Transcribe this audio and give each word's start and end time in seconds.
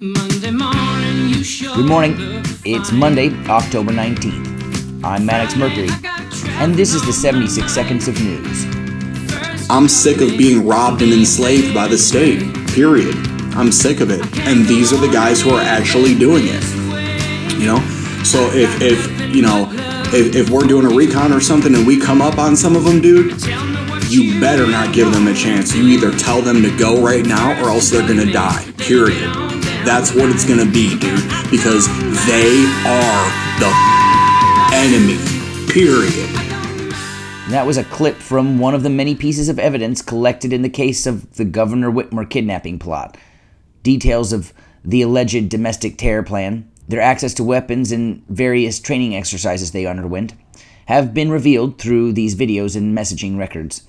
Good 0.00 0.54
morning. 1.86 2.14
It's 2.64 2.92
Monday, 2.92 3.30
October 3.48 3.92
19th. 3.92 5.04
I'm 5.04 5.26
Maddox 5.26 5.56
Mercury, 5.56 5.88
and 6.60 6.74
this 6.74 6.94
is 6.94 7.04
the 7.04 7.12
76 7.12 7.72
Seconds 7.72 8.08
of 8.08 8.18
News. 8.22 8.64
I'm 9.68 9.88
sick 9.88 10.20
of 10.20 10.38
being 10.38 10.66
robbed 10.66 11.02
and 11.02 11.12
enslaved 11.12 11.74
by 11.74 11.88
the 11.88 11.98
state, 11.98 12.40
period. 12.68 13.14
I'm 13.54 13.70
sick 13.70 14.00
of 14.00 14.10
it. 14.10 14.20
And 14.40 14.64
these 14.66 14.92
are 14.92 14.98
the 14.98 15.12
guys 15.12 15.42
who 15.42 15.50
are 15.50 15.60
actually 15.60 16.14
doing 16.14 16.44
it. 16.46 16.64
You 17.58 17.66
know? 17.66 17.80
So 18.24 18.50
if, 18.52 18.80
if 18.80 19.34
you 19.34 19.42
know, 19.42 19.68
if, 20.14 20.34
if 20.34 20.48
we're 20.50 20.66
doing 20.66 20.86
a 20.86 20.94
recon 20.94 21.32
or 21.32 21.40
something 21.40 21.74
and 21.74 21.86
we 21.86 22.00
come 22.00 22.22
up 22.22 22.38
on 22.38 22.56
some 22.56 22.76
of 22.76 22.84
them, 22.84 23.00
dude, 23.00 23.42
you 24.10 24.40
better 24.40 24.66
not 24.66 24.94
give 24.94 25.12
them 25.12 25.26
a 25.26 25.34
chance. 25.34 25.74
You 25.74 25.86
either 25.88 26.16
tell 26.16 26.40
them 26.40 26.62
to 26.62 26.76
go 26.78 27.02
right 27.02 27.26
now 27.26 27.60
or 27.62 27.68
else 27.68 27.90
they're 27.90 28.06
gonna 28.06 28.30
die, 28.30 28.64
period. 28.78 29.51
That's 29.84 30.14
what 30.14 30.30
it's 30.30 30.44
gonna 30.44 30.70
be, 30.70 30.96
dude, 30.96 31.28
because 31.50 31.88
they 32.26 32.64
are 32.86 33.24
the 33.58 33.72
enemy, 34.72 35.18
period. 35.72 36.28
That 37.50 37.64
was 37.66 37.76
a 37.76 37.84
clip 37.84 38.14
from 38.14 38.60
one 38.60 38.74
of 38.74 38.84
the 38.84 38.90
many 38.90 39.16
pieces 39.16 39.48
of 39.48 39.58
evidence 39.58 40.00
collected 40.00 40.52
in 40.52 40.62
the 40.62 40.68
case 40.68 41.04
of 41.04 41.34
the 41.34 41.44
Governor 41.44 41.90
Whitmer 41.90 42.30
kidnapping 42.30 42.78
plot. 42.78 43.16
Details 43.82 44.32
of 44.32 44.52
the 44.84 45.02
alleged 45.02 45.48
domestic 45.48 45.98
terror 45.98 46.22
plan, 46.22 46.70
their 46.86 47.00
access 47.00 47.34
to 47.34 47.44
weapons, 47.44 47.90
and 47.90 48.24
various 48.28 48.78
training 48.78 49.16
exercises 49.16 49.72
they 49.72 49.86
underwent 49.86 50.34
have 50.86 51.12
been 51.12 51.30
revealed 51.30 51.78
through 51.78 52.12
these 52.12 52.36
videos 52.36 52.76
and 52.76 52.96
messaging 52.96 53.36
records. 53.36 53.82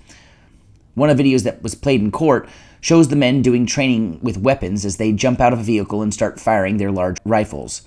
One 0.96 1.10
of 1.10 1.18
the 1.18 1.24
videos 1.24 1.44
that 1.44 1.62
was 1.62 1.76
played 1.76 2.02
in 2.02 2.12
court 2.12 2.50
shows 2.84 3.08
the 3.08 3.16
men 3.16 3.42
doing 3.42 3.66
training 3.66 4.20
with 4.22 4.38
weapons 4.38 4.84
as 4.84 4.98
they 4.98 5.14
jump 5.14 5.40
out 5.40 5.54
of 5.54 5.60
a 5.60 5.64
vehicle 5.64 6.02
and 6.02 6.14
start 6.14 6.38
firing 6.38 6.76
their 6.76 6.92
large 6.92 7.18
rifles. 7.24 7.82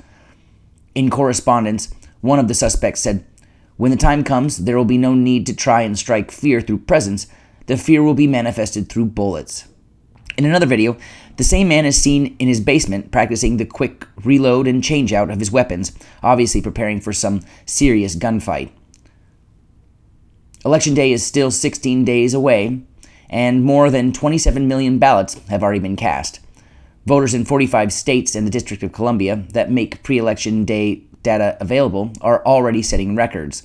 In 0.94 1.10
correspondence, 1.10 1.94
one 2.22 2.38
of 2.38 2.48
the 2.48 2.54
suspects 2.54 3.02
said, 3.02 3.22
When 3.76 3.90
the 3.90 3.98
time 3.98 4.24
comes, 4.24 4.56
there 4.56 4.74
will 4.74 4.86
be 4.86 4.96
no 4.96 5.12
need 5.12 5.44
to 5.46 5.54
try 5.54 5.82
and 5.82 5.98
strike 5.98 6.30
fear 6.30 6.62
through 6.62 6.78
presence. 6.78 7.26
The 7.66 7.76
fear 7.76 8.02
will 8.02 8.14
be 8.14 8.26
manifested 8.26 8.88
through 8.88 9.06
bullets. 9.06 9.68
In 10.38 10.46
another 10.46 10.64
video, 10.64 10.96
the 11.36 11.44
same 11.44 11.68
man 11.68 11.84
is 11.84 12.00
seen 12.00 12.34
in 12.38 12.48
his 12.48 12.62
basement 12.62 13.12
practicing 13.12 13.58
the 13.58 13.66
quick 13.66 14.06
reload 14.24 14.66
and 14.66 14.82
changeout 14.82 15.30
of 15.30 15.40
his 15.40 15.52
weapons, 15.52 15.92
obviously 16.22 16.62
preparing 16.62 17.02
for 17.02 17.12
some 17.12 17.42
serious 17.66 18.16
gunfight. 18.16 18.70
Election 20.64 20.94
day 20.94 21.12
is 21.12 21.24
still 21.24 21.50
16 21.50 22.06
days 22.06 22.32
away, 22.32 22.80
and 23.28 23.64
more 23.64 23.90
than 23.90 24.12
27 24.12 24.66
million 24.68 24.98
ballots 24.98 25.34
have 25.48 25.62
already 25.62 25.80
been 25.80 25.96
cast. 25.96 26.40
Voters 27.06 27.34
in 27.34 27.44
45 27.44 27.92
states 27.92 28.34
and 28.34 28.46
the 28.46 28.50
District 28.50 28.82
of 28.82 28.92
Columbia 28.92 29.44
that 29.50 29.70
make 29.70 30.02
pre 30.02 30.18
election 30.18 30.64
day 30.64 31.02
data 31.22 31.56
available 31.60 32.12
are 32.20 32.44
already 32.44 32.82
setting 32.82 33.16
records. 33.16 33.62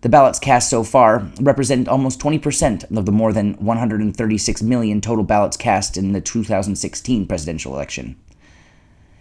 The 0.00 0.08
ballots 0.08 0.38
cast 0.38 0.70
so 0.70 0.84
far 0.84 1.28
represent 1.40 1.88
almost 1.88 2.20
20% 2.20 2.96
of 2.96 3.04
the 3.04 3.12
more 3.12 3.32
than 3.32 3.54
136 3.54 4.62
million 4.62 5.00
total 5.00 5.24
ballots 5.24 5.56
cast 5.56 5.96
in 5.96 6.12
the 6.12 6.20
2016 6.20 7.26
presidential 7.26 7.74
election. 7.74 8.16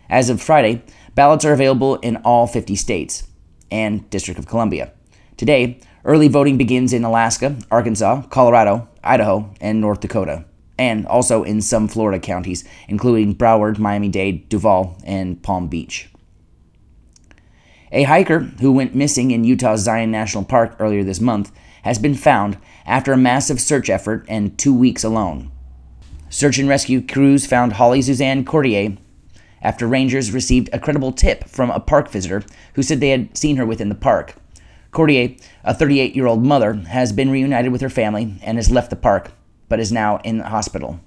As 0.09 0.29
of 0.29 0.41
Friday, 0.41 0.83
ballots 1.15 1.45
are 1.45 1.53
available 1.53 1.95
in 1.97 2.17
all 2.17 2.45
50 2.45 2.75
states 2.75 3.27
and 3.71 4.07
District 4.09 4.39
of 4.39 4.47
Columbia. 4.47 4.93
Today, 5.37 5.79
early 6.03 6.27
voting 6.27 6.57
begins 6.57 6.93
in 6.93 7.03
Alaska, 7.03 7.55
Arkansas, 7.69 8.23
Colorado, 8.23 8.89
Idaho, 9.03 9.53
and 9.61 9.79
North 9.79 9.99
Dakota, 9.99 10.45
and 10.79 11.05
also 11.05 11.43
in 11.43 11.61
some 11.61 11.87
Florida 11.87 12.19
counties, 12.19 12.67
including 12.87 13.35
Broward, 13.35 13.77
Miami 13.77 14.09
Dade, 14.09 14.49
Duval, 14.49 14.97
and 15.05 15.43
Palm 15.43 15.67
Beach. 15.67 16.09
A 17.91 18.01
hiker 18.03 18.39
who 18.61 18.71
went 18.71 18.95
missing 18.95 19.29
in 19.29 19.43
Utah's 19.43 19.81
Zion 19.81 20.09
National 20.09 20.43
Park 20.43 20.75
earlier 20.79 21.03
this 21.03 21.21
month 21.21 21.51
has 21.83 21.99
been 21.99 22.15
found 22.15 22.57
after 22.87 23.13
a 23.13 23.17
massive 23.17 23.61
search 23.61 23.91
effort 23.91 24.25
and 24.27 24.57
two 24.57 24.73
weeks 24.73 25.03
alone. 25.03 25.51
Search 26.29 26.57
and 26.57 26.67
rescue 26.67 26.99
crews 26.99 27.45
found 27.45 27.73
Holly 27.73 28.01
Suzanne 28.01 28.43
Courtier 28.43 28.97
after 29.61 29.87
rangers 29.87 30.31
received 30.31 30.67
a 30.73 30.79
credible 30.79 31.11
tip 31.11 31.47
from 31.47 31.69
a 31.69 31.79
park 31.79 32.09
visitor 32.09 32.43
who 32.73 32.81
said 32.81 32.99
they 32.99 33.11
had 33.11 33.37
seen 33.37 33.57
her 33.57 33.65
within 33.67 33.89
the 33.89 33.95
park. 33.95 34.35
Courtier, 34.91 35.35
a 35.63 35.73
38 35.73 36.15
year 36.15 36.27
old 36.27 36.43
mother, 36.43 36.73
has 36.73 37.11
been 37.11 37.29
reunited 37.29 37.71
with 37.71 37.81
her 37.81 37.89
family 37.89 38.35
and 38.41 38.57
has 38.57 38.71
left 38.71 38.89
the 38.89 38.95
park, 38.95 39.31
but 39.69 39.79
is 39.79 39.91
now 39.91 40.17
in 40.23 40.37
the 40.37 40.49
hospital. 40.49 40.99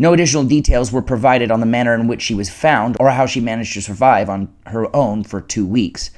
No 0.00 0.12
additional 0.12 0.44
details 0.44 0.92
were 0.92 1.02
provided 1.02 1.50
on 1.50 1.58
the 1.58 1.66
manner 1.66 1.92
in 1.92 2.06
which 2.06 2.22
she 2.22 2.34
was 2.34 2.48
found 2.48 2.96
or 3.00 3.10
how 3.10 3.26
she 3.26 3.40
managed 3.40 3.74
to 3.74 3.82
survive 3.82 4.28
on 4.28 4.54
her 4.66 4.94
own 4.94 5.24
for 5.24 5.40
two 5.40 5.66
weeks. 5.66 6.10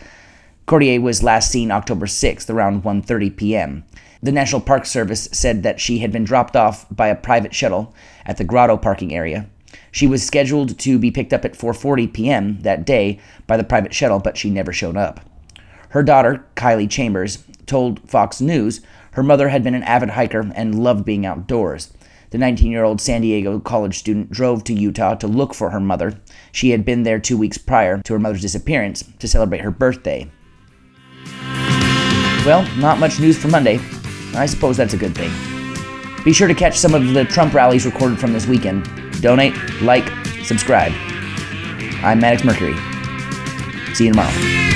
Courtier 0.66 1.00
was 1.00 1.22
last 1.22 1.50
seen 1.50 1.70
October 1.70 2.06
6th 2.06 2.50
around 2.50 2.82
1:30 2.82 3.36
p.m. 3.36 3.84
The 4.22 4.32
National 4.32 4.60
Park 4.60 4.84
Service 4.84 5.30
said 5.32 5.62
that 5.62 5.80
she 5.80 6.00
had 6.00 6.12
been 6.12 6.24
dropped 6.24 6.56
off 6.56 6.86
by 6.90 7.08
a 7.08 7.16
private 7.16 7.54
shuttle 7.54 7.94
at 8.26 8.36
the 8.36 8.44
Grotto 8.44 8.76
parking 8.76 9.14
area. 9.14 9.48
She 9.90 10.06
was 10.06 10.22
scheduled 10.22 10.78
to 10.80 10.98
be 10.98 11.10
picked 11.10 11.32
up 11.32 11.46
at 11.46 11.54
4:40 11.54 12.12
p.m. 12.12 12.60
that 12.60 12.84
day 12.84 13.18
by 13.46 13.56
the 13.56 13.64
private 13.64 13.94
shuttle, 13.94 14.18
but 14.18 14.36
she 14.36 14.50
never 14.50 14.72
showed 14.74 14.96
up. 14.96 15.20
Her 15.90 16.02
daughter, 16.02 16.46
Kylie 16.56 16.90
Chambers, 16.90 17.44
told 17.66 18.08
Fox 18.08 18.40
News 18.40 18.80
her 19.12 19.22
mother 19.22 19.48
had 19.48 19.64
been 19.64 19.74
an 19.74 19.82
avid 19.82 20.10
hiker 20.10 20.50
and 20.54 20.82
loved 20.82 21.04
being 21.04 21.26
outdoors. 21.26 21.92
The 22.30 22.38
19 22.38 22.70
year 22.70 22.84
old 22.84 23.00
San 23.00 23.22
Diego 23.22 23.58
college 23.58 23.98
student 23.98 24.30
drove 24.30 24.62
to 24.64 24.72
Utah 24.72 25.16
to 25.16 25.26
look 25.26 25.52
for 25.52 25.70
her 25.70 25.80
mother. 25.80 26.20
She 26.52 26.70
had 26.70 26.84
been 26.84 27.02
there 27.02 27.18
two 27.18 27.36
weeks 27.36 27.58
prior 27.58 28.00
to 28.02 28.12
her 28.12 28.20
mother's 28.20 28.42
disappearance 28.42 29.04
to 29.18 29.26
celebrate 29.26 29.62
her 29.62 29.72
birthday. 29.72 30.30
Well, 32.46 32.64
not 32.76 32.98
much 33.00 33.18
news 33.18 33.36
for 33.36 33.48
Monday. 33.48 33.80
I 34.34 34.46
suppose 34.46 34.76
that's 34.76 34.94
a 34.94 34.96
good 34.96 35.14
thing. 35.16 35.30
Be 36.24 36.32
sure 36.32 36.48
to 36.48 36.54
catch 36.54 36.78
some 36.78 36.94
of 36.94 37.12
the 37.12 37.24
Trump 37.24 37.52
rallies 37.52 37.84
recorded 37.84 38.20
from 38.20 38.32
this 38.32 38.46
weekend. 38.46 38.88
Donate, 39.20 39.54
like, 39.82 40.08
subscribe. 40.44 40.92
I'm 42.02 42.20
Maddox 42.20 42.44
Mercury. 42.44 42.76
See 43.94 44.06
you 44.06 44.12
tomorrow. 44.12 44.69